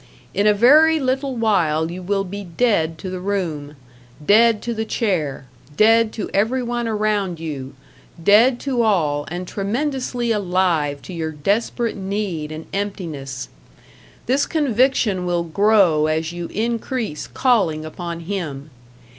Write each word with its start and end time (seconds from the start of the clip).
In 0.33 0.47
a 0.47 0.53
very 0.55 0.99
little 0.99 1.35
while 1.35 1.91
you 1.91 2.01
will 2.01 2.23
be 2.23 2.43
#dead 2.43 2.97
to 2.97 3.09
the 3.11 3.19
room, 3.19 3.75
dead 4.25 4.59
to 4.63 4.73
the 4.73 4.83
chair#, 4.83 5.45
dead 5.77 6.11
to 6.13 6.27
everyone 6.33 6.87
around 6.87 7.39
you, 7.39 7.75
dead 8.23 8.59
to 8.61 8.81
all 8.81 9.25
and 9.27 9.47
tremendously 9.47 10.31
alive 10.31 11.03
to 11.03 11.13
your 11.13 11.29
desperate 11.31 11.95
need 11.95 12.51
and 12.51 12.65
emptyness; 12.73 13.49
this 14.25 14.47
conviction 14.47 15.23
will 15.23 15.43
grow 15.43 16.07
as 16.07 16.31
you 16.31 16.47
increase 16.47 17.27
calling 17.27 17.85
upon 17.85 18.21
Him. 18.21 18.71